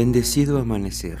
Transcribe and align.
Bendecido 0.00 0.60
amanecer. 0.60 1.18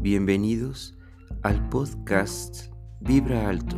Bienvenidos 0.00 0.96
al 1.42 1.68
podcast 1.68 2.72
Vibra 3.00 3.46
Alto 3.46 3.76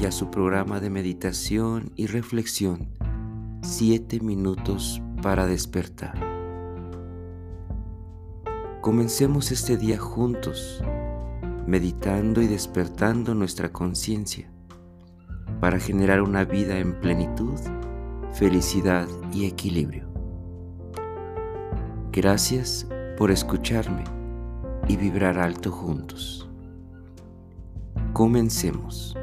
y 0.00 0.06
a 0.06 0.10
su 0.10 0.30
programa 0.30 0.80
de 0.80 0.88
meditación 0.88 1.92
y 1.94 2.06
reflexión 2.06 2.88
7 3.60 4.20
minutos 4.20 5.02
para 5.20 5.46
despertar. 5.46 6.18
Comencemos 8.80 9.52
este 9.52 9.76
día 9.76 9.98
juntos, 9.98 10.82
meditando 11.66 12.40
y 12.40 12.46
despertando 12.46 13.34
nuestra 13.34 13.74
conciencia 13.74 14.50
para 15.60 15.78
generar 15.78 16.22
una 16.22 16.44
vida 16.44 16.78
en 16.78 16.98
plenitud, 16.98 17.60
felicidad 18.32 19.06
y 19.34 19.44
equilibrio. 19.44 20.05
Gracias 22.16 22.86
por 23.18 23.30
escucharme 23.30 24.02
y 24.88 24.96
vibrar 24.96 25.38
alto 25.38 25.70
juntos. 25.70 26.48
Comencemos. 28.14 29.14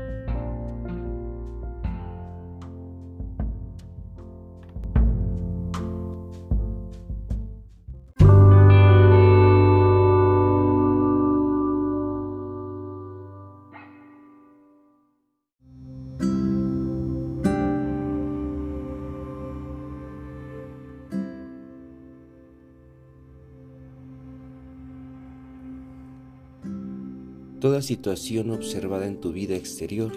Toda 27.64 27.81
situación 27.81 28.50
observada 28.50 29.08
en 29.08 29.22
tu 29.22 29.31
vida 29.31 29.56
exterior 29.56 30.11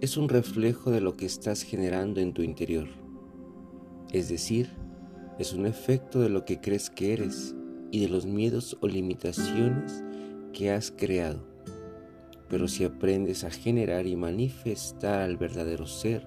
es 0.00 0.16
un 0.16 0.30
reflejo 0.30 0.90
de 0.90 1.02
lo 1.02 1.14
que 1.14 1.26
estás 1.26 1.60
generando 1.60 2.22
en 2.22 2.32
tu 2.32 2.40
interior. 2.40 2.88
Es 4.10 4.30
decir, 4.30 4.70
es 5.38 5.52
un 5.52 5.66
efecto 5.66 6.18
de 6.18 6.30
lo 6.30 6.46
que 6.46 6.62
crees 6.62 6.88
que 6.88 7.12
eres 7.12 7.54
y 7.90 8.00
de 8.00 8.08
los 8.08 8.24
miedos 8.24 8.78
o 8.80 8.88
limitaciones 8.88 10.02
que 10.54 10.70
has 10.70 10.90
creado. 10.90 11.46
Pero 12.48 12.68
si 12.68 12.84
aprendes 12.84 13.44
a 13.44 13.50
generar 13.50 14.06
y 14.06 14.16
manifestar 14.16 15.20
al 15.20 15.36
verdadero 15.36 15.86
ser, 15.86 16.26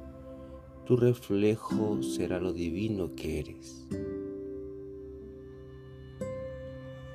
tu 0.85 0.95
reflejo 0.95 2.03
será 2.03 2.39
lo 2.39 2.53
divino 2.53 3.15
que 3.15 3.39
eres. 3.39 3.87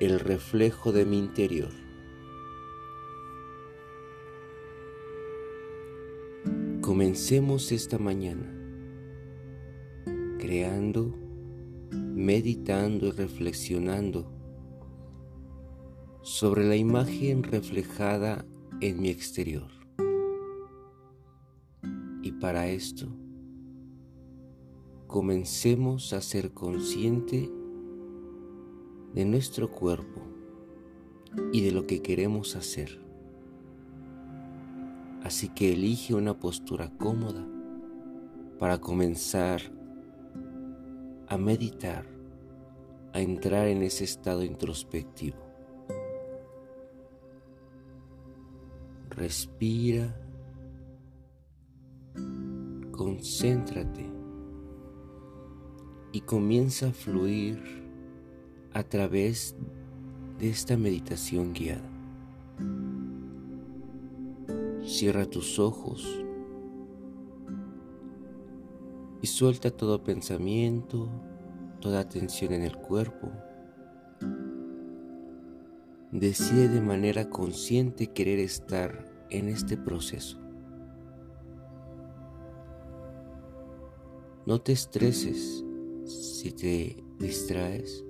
El 0.01 0.19
reflejo 0.19 0.91
de 0.91 1.05
mi 1.05 1.17
interior. 1.17 1.84
Comencemos 6.95 7.73
esta 7.73 7.99
mañana 7.99 8.49
creando, 10.39 11.13
meditando 11.91 13.07
y 13.07 13.11
reflexionando 13.11 14.31
sobre 16.21 16.63
la 16.63 16.77
imagen 16.77 17.43
reflejada 17.43 18.45
en 18.79 19.01
mi 19.01 19.09
exterior. 19.09 19.67
Y 22.21 22.31
para 22.31 22.69
esto, 22.69 23.09
comencemos 25.05 26.13
a 26.13 26.21
ser 26.21 26.53
consciente 26.53 27.51
de 29.13 29.25
nuestro 29.25 29.69
cuerpo 29.69 30.21
y 31.51 31.61
de 31.61 31.73
lo 31.73 31.87
que 31.87 32.01
queremos 32.01 32.55
hacer. 32.55 33.04
Así 35.25 35.49
que 35.49 35.73
elige 35.73 36.13
una 36.13 36.39
postura 36.39 36.91
cómoda 36.99 37.43
para 38.59 38.79
comenzar 38.79 39.59
a 41.27 41.35
meditar, 41.35 42.05
a 43.11 43.21
entrar 43.21 43.65
en 43.65 43.81
ese 43.81 44.03
estado 44.03 44.43
introspectivo. 44.43 45.39
Respira, 49.09 50.15
concéntrate 52.91 54.05
y 56.11 56.21
comienza 56.21 56.89
a 56.89 56.91
fluir 56.91 57.63
a 58.73 58.83
través 58.83 59.55
de 60.37 60.51
esta 60.51 60.77
meditación 60.77 61.51
guiada. 61.51 61.89
Cierra 64.85 65.25
tus 65.25 65.57
ojos 65.57 66.23
y 69.19 69.25
suelta 69.25 69.71
todo 69.71 70.03
pensamiento, 70.03 71.09
toda 71.81 72.07
tensión 72.07 72.53
en 72.53 72.61
el 72.61 72.77
cuerpo. 72.77 73.31
Decide 76.11 76.69
de 76.69 76.81
manera 76.81 77.31
consciente 77.31 78.13
querer 78.13 78.37
estar 78.37 79.25
en 79.31 79.49
este 79.49 79.75
proceso. 79.75 80.39
No 84.45 84.61
te 84.61 84.71
estreses 84.71 85.65
si 86.05 86.51
te 86.51 87.03
distraes. 87.17 88.05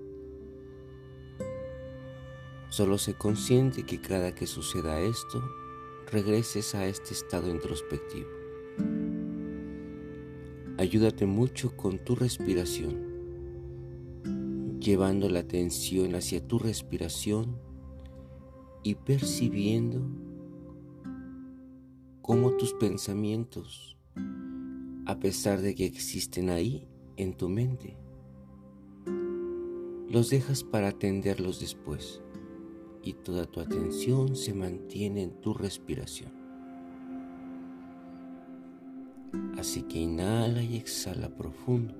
Solo 2.68 2.98
sé 2.98 3.14
consciente 3.14 3.86
que 3.86 4.02
cada 4.02 4.36
que 4.36 4.46
suceda 4.46 5.00
esto, 5.00 5.42
regreses 6.12 6.76
a 6.76 6.86
este 6.86 7.14
estado 7.14 7.50
introspectivo. 7.50 8.30
Ayúdate 10.78 11.26
mucho 11.26 11.76
con 11.76 12.00
tu 12.00 12.16
respiración, 12.16 13.16
llevando 14.80 15.30
la 15.30 15.40
atención 15.40 16.16
hacia 16.16 16.46
tu 16.46 16.60
respiración 16.60 17.58
y 18.84 18.96
percibiendo 18.96 20.02
cómo 22.22 22.52
tus 22.58 22.74
pensamientos, 22.74 23.98
a 25.06 25.20
pesar 25.20 25.62
de 25.62 25.76
que 25.76 25.86
existen 25.86 26.50
ahí 26.50 26.88
en 27.18 27.36
tu 27.36 27.50
mente, 27.50 27.98
los 30.10 30.30
dejas 30.30 30.64
para 30.64 30.90
atenderlos 30.90 31.60
después 31.60 32.22
y 33.06 33.14
toda 33.14 33.46
tu 33.46 33.62
atención 33.62 34.36
se 34.36 34.54
mantiene 34.54 35.22
en 35.22 35.40
tu 35.40 35.54
respiración. 35.54 36.32
Así 39.58 39.84
que 39.84 40.00
inhala 40.00 40.62
y 40.64 40.76
exhala 40.76 41.30
profundo 41.30 41.94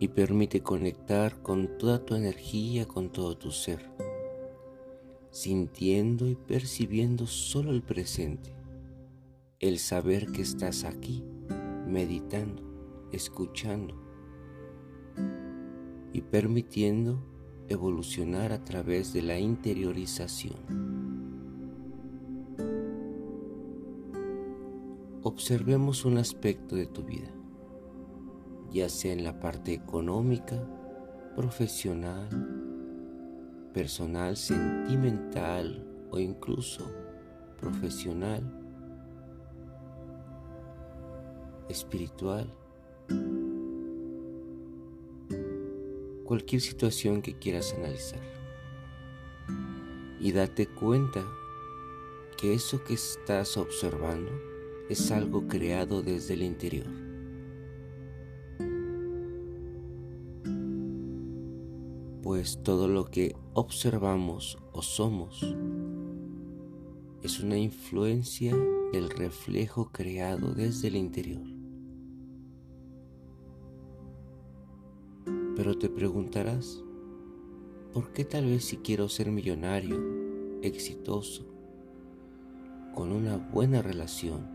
y 0.00 0.08
permite 0.08 0.62
conectar 0.62 1.40
con 1.42 1.78
toda 1.78 2.04
tu 2.04 2.16
energía, 2.16 2.86
con 2.86 3.10
todo 3.10 3.36
tu 3.38 3.52
ser, 3.52 3.88
sintiendo 5.30 6.28
y 6.28 6.34
percibiendo 6.34 7.28
solo 7.28 7.70
el 7.70 7.82
presente, 7.82 8.52
el 9.60 9.78
saber 9.78 10.32
que 10.32 10.42
estás 10.42 10.82
aquí, 10.82 11.22
meditando, 11.86 12.64
escuchando 13.12 13.94
y 16.12 16.20
permitiendo 16.20 17.31
evolucionar 17.68 18.52
a 18.52 18.64
través 18.64 19.12
de 19.12 19.22
la 19.22 19.38
interiorización. 19.38 20.56
Observemos 25.22 26.04
un 26.04 26.18
aspecto 26.18 26.76
de 26.76 26.86
tu 26.86 27.04
vida, 27.04 27.30
ya 28.70 28.88
sea 28.88 29.12
en 29.12 29.24
la 29.24 29.38
parte 29.38 29.72
económica, 29.72 30.62
profesional, 31.36 32.28
personal, 33.72 34.36
sentimental 34.36 35.86
o 36.10 36.18
incluso 36.18 36.84
profesional, 37.58 38.42
espiritual 41.68 42.52
cualquier 46.32 46.62
situación 46.62 47.20
que 47.20 47.34
quieras 47.34 47.74
analizar. 47.76 48.22
Y 50.18 50.32
date 50.32 50.66
cuenta 50.66 51.22
que 52.38 52.54
eso 52.54 52.82
que 52.84 52.94
estás 52.94 53.58
observando 53.58 54.30
es 54.88 55.10
algo 55.10 55.46
creado 55.46 56.00
desde 56.00 56.32
el 56.32 56.42
interior. 56.42 56.86
Pues 62.22 62.62
todo 62.62 62.88
lo 62.88 63.04
que 63.10 63.36
observamos 63.52 64.56
o 64.72 64.80
somos 64.80 65.54
es 67.22 67.40
una 67.40 67.58
influencia 67.58 68.56
del 68.90 69.10
reflejo 69.10 69.90
creado 69.92 70.54
desde 70.54 70.88
el 70.88 70.96
interior. 70.96 71.51
Pero 75.54 75.76
te 75.76 75.90
preguntarás, 75.90 76.82
¿por 77.92 78.12
qué 78.12 78.24
tal 78.24 78.46
vez 78.46 78.64
si 78.64 78.78
quiero 78.78 79.10
ser 79.10 79.30
millonario, 79.30 80.00
exitoso, 80.62 81.44
con 82.94 83.12
una 83.12 83.36
buena 83.36 83.82
relación, 83.82 84.48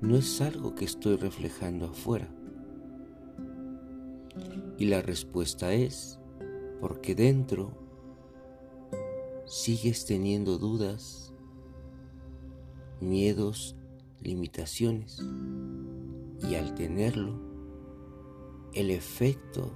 no 0.00 0.16
es 0.16 0.40
algo 0.40 0.74
que 0.74 0.84
estoy 0.84 1.16
reflejando 1.16 1.86
afuera? 1.86 2.28
Y 4.76 4.86
la 4.86 5.02
respuesta 5.02 5.72
es, 5.72 6.18
porque 6.80 7.14
dentro 7.14 7.70
sigues 9.46 10.04
teniendo 10.04 10.58
dudas, 10.58 11.32
miedos, 13.00 13.76
limitaciones, 14.20 15.24
y 16.48 16.56
al 16.56 16.74
tenerlo, 16.74 17.38
el 18.74 18.90
efecto 18.90 19.70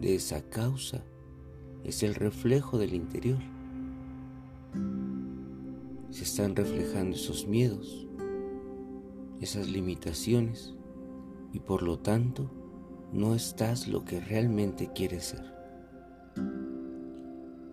de 0.00 0.14
esa 0.14 0.42
causa 0.48 1.02
es 1.84 2.02
el 2.02 2.14
reflejo 2.14 2.78
del 2.78 2.94
interior. 2.94 3.40
Se 6.10 6.24
están 6.24 6.56
reflejando 6.56 7.16
esos 7.16 7.46
miedos, 7.46 8.06
esas 9.40 9.68
limitaciones 9.68 10.74
y 11.52 11.60
por 11.60 11.82
lo 11.82 11.98
tanto 11.98 12.50
no 13.12 13.34
estás 13.34 13.86
lo 13.86 14.04
que 14.04 14.20
realmente 14.20 14.90
quieres 14.94 15.24
ser. 15.26 15.54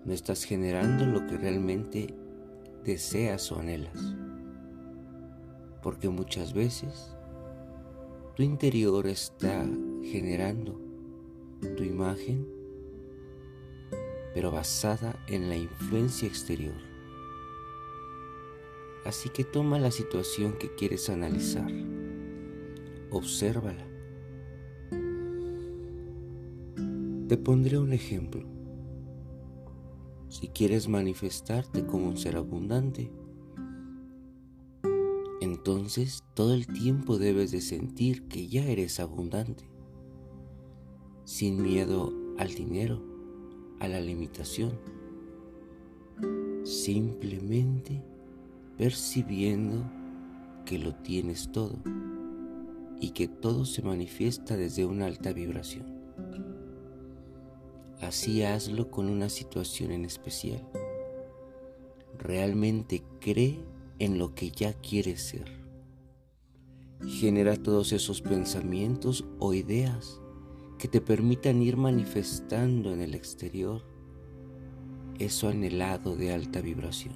No 0.04 0.14
estás 0.14 0.44
generando 0.44 1.06
lo 1.06 1.26
que 1.28 1.38
realmente 1.38 2.14
deseas 2.84 3.52
o 3.52 3.60
anhelas. 3.60 4.16
Porque 5.82 6.10
muchas 6.10 6.54
veces 6.54 7.16
tu 8.36 8.44
interior 8.44 9.08
está 9.08 9.66
generando 10.04 10.91
tu 11.62 11.84
imagen, 11.84 12.48
pero 14.34 14.52
basada 14.52 15.24
en 15.28 15.50
la 15.50 15.56
influencia 15.56 16.28
exterior. 16.28 16.76
Así 19.06 19.30
que 19.30 19.44
toma 19.44 19.80
la 19.80 19.92
situación 19.92 20.54
que 20.60 20.74
quieres 20.76 21.10
analizar, 21.10 21.72
obsérvala 23.10 23.92
Te 27.32 27.38
pondré 27.38 27.78
un 27.78 27.94
ejemplo. 27.94 28.46
Si 30.28 30.50
quieres 30.50 30.90
manifestarte 30.90 31.86
como 31.86 32.10
un 32.10 32.18
ser 32.18 32.36
abundante, 32.36 33.10
entonces 35.40 36.26
todo 36.34 36.54
el 36.54 36.68
tiempo 36.68 37.18
debes 37.18 37.52
de 37.52 37.62
sentir 37.62 38.28
que 38.28 38.50
ya 38.50 38.66
eres 38.66 39.00
abundante, 39.00 39.64
sin 41.32 41.64
miedo 41.64 42.12
al 42.38 42.54
dinero, 42.54 43.02
a 43.80 43.88
la 43.88 44.02
limitación, 44.02 44.78
simplemente 46.66 48.04
percibiendo 48.78 49.90
que 50.66 50.78
lo 50.78 50.94
tienes 50.94 51.50
todo 51.54 51.80
y 53.00 53.12
que 53.12 53.30
todo 53.30 53.64
se 53.64 53.82
manifiesta 53.82 54.58
desde 54.58 54.84
una 54.84 55.06
alta 55.06 55.32
vibración. 55.32 55.86
Así 58.02 58.44
hazlo 58.44 58.92
con 58.92 59.08
una 59.08 59.30
situación 59.30 59.92
en 59.92 60.04
especial. 60.04 60.68
Realmente 62.20 63.04
cree 63.22 63.64
en 64.00 64.20
lo 64.20 64.36
que 64.36 64.52
ya 64.52 64.74
quieres 64.74 65.22
ser. 65.22 65.46
Genera 67.08 67.56
todos 67.56 67.94
esos 67.94 68.22
pensamientos 68.22 69.24
o 69.40 69.54
ideas 69.54 70.21
que 70.82 70.88
te 70.88 71.00
permitan 71.00 71.62
ir 71.62 71.78
manifestando 71.78 72.92
en 72.92 73.02
el 73.02 73.14
exterior 73.14 73.84
eso 75.20 75.48
anhelado 75.48 76.16
de 76.16 76.34
alta 76.34 76.60
vibración. 76.60 77.14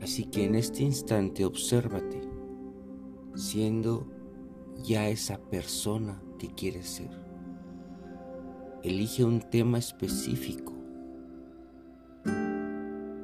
Así 0.00 0.26
que 0.26 0.44
en 0.44 0.54
este 0.54 0.84
instante 0.84 1.44
obsérvate 1.44 2.20
siendo 3.34 4.06
ya 4.84 5.08
esa 5.08 5.40
persona 5.40 6.22
que 6.38 6.54
quieres 6.54 6.86
ser. 6.86 7.10
Elige 8.84 9.24
un 9.24 9.40
tema 9.40 9.78
específico 9.78 10.74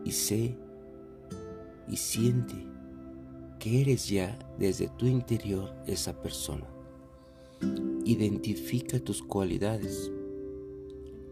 y 0.05 0.11
sé 0.11 0.59
y 1.87 1.97
siente 1.97 2.57
que 3.61 3.83
eres 3.83 4.09
ya 4.09 4.37
desde 4.59 4.89
tu 4.89 5.07
interior 5.07 5.77
esa 5.87 6.21
persona. 6.21 6.67
Identifica 8.05 8.99
tus 8.99 9.23
cualidades, 9.23 10.11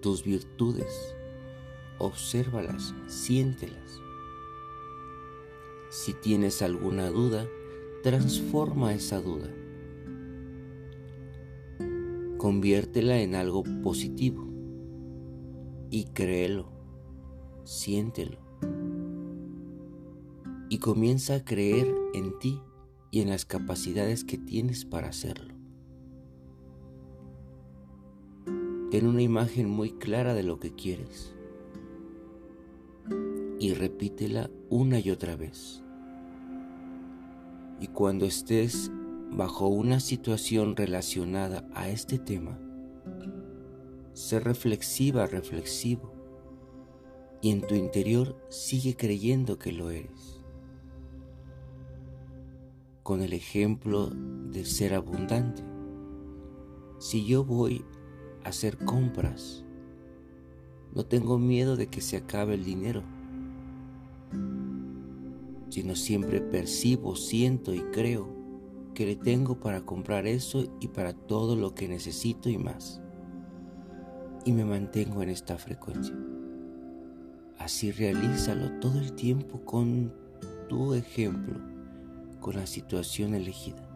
tus 0.00 0.24
virtudes, 0.24 1.16
obsérvalas, 1.98 2.94
siéntelas. 3.06 4.00
Si 5.90 6.12
tienes 6.14 6.62
alguna 6.62 7.10
duda, 7.10 7.46
transforma 8.02 8.94
esa 8.94 9.20
duda 9.20 9.48
Conviértela 12.46 13.18
en 13.18 13.34
algo 13.34 13.64
positivo 13.82 14.46
y 15.90 16.04
créelo, 16.04 16.70
siéntelo. 17.64 18.38
Y 20.68 20.78
comienza 20.78 21.34
a 21.34 21.44
creer 21.44 21.92
en 22.14 22.38
ti 22.38 22.60
y 23.10 23.22
en 23.22 23.30
las 23.30 23.46
capacidades 23.46 24.22
que 24.22 24.38
tienes 24.38 24.84
para 24.84 25.08
hacerlo. 25.08 25.55
Ten 28.96 29.08
una 29.08 29.20
imagen 29.20 29.68
muy 29.68 29.90
clara 29.90 30.32
de 30.32 30.42
lo 30.42 30.58
que 30.58 30.74
quieres 30.74 31.34
y 33.58 33.74
repítela 33.74 34.48
una 34.70 34.98
y 35.00 35.10
otra 35.10 35.36
vez. 35.36 35.84
Y 37.78 37.88
cuando 37.88 38.24
estés 38.24 38.90
bajo 39.30 39.68
una 39.68 40.00
situación 40.00 40.76
relacionada 40.76 41.68
a 41.74 41.90
este 41.90 42.18
tema, 42.18 42.58
sé 44.14 44.40
reflexiva, 44.40 45.26
reflexivo, 45.26 46.14
y 47.42 47.50
en 47.50 47.66
tu 47.66 47.74
interior 47.74 48.34
sigue 48.48 48.96
creyendo 48.96 49.58
que 49.58 49.72
lo 49.72 49.90
eres. 49.90 50.42
Con 53.02 53.20
el 53.20 53.34
ejemplo 53.34 54.08
de 54.08 54.64
ser 54.64 54.94
abundante, 54.94 55.62
si 56.98 57.26
yo 57.26 57.44
voy 57.44 57.84
hacer 58.46 58.78
compras, 58.78 59.64
no 60.94 61.04
tengo 61.04 61.38
miedo 61.38 61.76
de 61.76 61.88
que 61.88 62.00
se 62.00 62.16
acabe 62.16 62.54
el 62.54 62.64
dinero, 62.64 63.02
sino 65.68 65.96
siempre 65.96 66.40
percibo, 66.40 67.16
siento 67.16 67.74
y 67.74 67.80
creo 67.92 68.28
que 68.94 69.04
le 69.04 69.16
tengo 69.16 69.60
para 69.60 69.82
comprar 69.82 70.26
eso 70.26 70.64
y 70.80 70.88
para 70.88 71.12
todo 71.12 71.56
lo 71.56 71.74
que 71.74 71.88
necesito 71.88 72.48
y 72.48 72.56
más. 72.56 73.02
Y 74.44 74.52
me 74.52 74.64
mantengo 74.64 75.22
en 75.22 75.28
esta 75.28 75.58
frecuencia. 75.58 76.14
Así 77.58 77.90
realízalo 77.90 78.78
todo 78.78 78.98
el 78.98 79.12
tiempo 79.12 79.60
con 79.64 80.14
tu 80.68 80.94
ejemplo, 80.94 81.58
con 82.40 82.56
la 82.56 82.66
situación 82.66 83.34
elegida. 83.34 83.86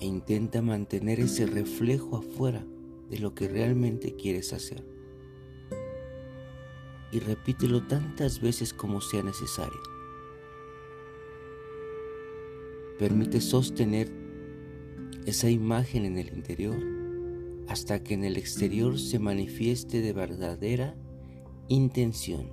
E 0.00 0.06
intenta 0.06 0.62
mantener 0.62 1.18
ese 1.18 1.44
reflejo 1.46 2.16
afuera 2.16 2.64
de 3.10 3.18
lo 3.18 3.34
que 3.34 3.48
realmente 3.48 4.14
quieres 4.16 4.52
hacer. 4.52 4.84
Y 7.12 7.20
repítelo 7.20 7.86
tantas 7.86 8.40
veces 8.40 8.72
como 8.74 9.00
sea 9.00 9.22
necesario 9.22 9.80
Permite 12.98 13.40
sostener 13.40 14.08
esa 15.26 15.50
imagen 15.50 16.04
en 16.04 16.16
el 16.16 16.28
interior 16.28 16.76
hasta 17.66 18.04
que 18.04 18.14
en 18.14 18.22
el 18.22 18.36
exterior 18.36 19.00
se 19.00 19.18
manifieste 19.18 20.00
de 20.00 20.12
verdadera 20.12 20.94
intención 21.66 22.52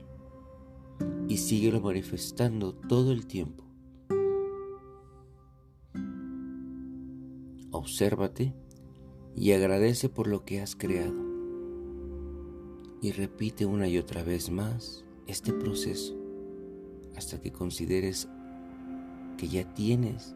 y 1.27 1.38
síguelo 1.38 1.79
manifestando 1.79 2.74
todo 2.74 3.12
el 3.12 3.27
tiempo. 3.27 3.65
Obsérvate 7.70 8.55
y 9.35 9.51
agradece 9.53 10.09
por 10.09 10.27
lo 10.27 10.45
que 10.45 10.61
has 10.61 10.75
creado. 10.75 11.15
Y 13.01 13.11
repite 13.11 13.65
una 13.65 13.88
y 13.88 13.97
otra 13.97 14.23
vez 14.23 14.50
más 14.51 15.03
este 15.27 15.53
proceso 15.53 16.15
hasta 17.15 17.41
que 17.41 17.51
consideres 17.51 18.27
que 19.38 19.47
ya 19.47 19.73
tienes 19.73 20.35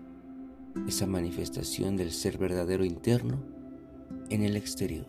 esa 0.87 1.05
manifestación 1.05 1.95
del 1.95 2.11
ser 2.11 2.37
verdadero 2.37 2.83
interno 2.85 3.39
en 4.29 4.43
el 4.43 4.55
exterior. 4.55 5.05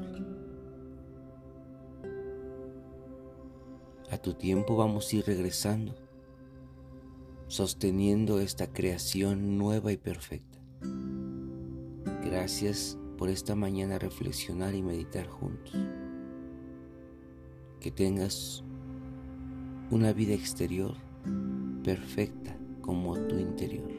A 4.11 4.19
tu 4.19 4.35
tiempo 4.35 4.76
vamos 4.76 5.12
a 5.12 5.16
ir 5.16 5.25
regresando, 5.26 5.95
sosteniendo 7.49 8.38
esta 8.40 8.73
creación 8.73 9.59
nueva 9.59 9.93
y 9.93 9.97
perfecta. 9.97 10.59
Gracias 12.25 12.99
por 13.17 13.29
esta 13.29 13.55
mañana 13.55 13.99
reflexionar 13.99 14.75
y 14.75 14.83
meditar 14.83 15.27
juntos. 15.27 15.75
Que 17.81 17.91
tengas 17.91 18.65
una 19.91 20.13
vida 20.13 20.35
exterior 20.35 20.95
perfecta 21.83 22.57
como 22.81 23.17
tu 23.27 23.39
interior. 23.39 23.91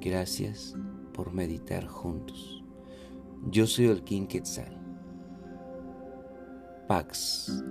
Gracias 0.00 0.74
por 1.12 1.32
meditar 1.32 1.86
juntos. 1.86 2.62
Yo 3.50 3.66
soy 3.66 3.86
el 3.86 4.02
King 4.02 4.26
Quetzal. 4.26 4.76
Pax 6.86 7.64